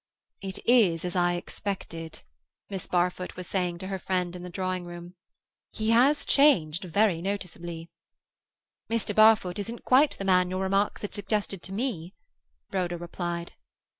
"It 0.41 0.57
is 0.65 1.05
as 1.05 1.15
I 1.15 1.35
expected," 1.35 2.23
Miss 2.71 2.87
Barfoot 2.87 3.35
was 3.35 3.45
saying 3.45 3.77
to 3.77 3.87
her 3.89 3.99
friend 3.99 4.35
in 4.35 4.41
the 4.41 4.49
drawing 4.49 4.83
room. 4.83 5.13
"He 5.71 5.91
has 5.91 6.25
changed 6.25 6.85
very 6.85 7.21
noticeably." 7.21 7.91
"Mr. 8.89 9.13
Barfoot 9.15 9.59
isn't 9.59 9.85
quite 9.85 10.17
the 10.17 10.25
man 10.25 10.49
your 10.49 10.63
remarks 10.63 11.03
had 11.03 11.13
suggested 11.13 11.61
to 11.61 11.71
me," 11.71 12.15
Rhoda 12.71 12.97
replied. 12.97 13.53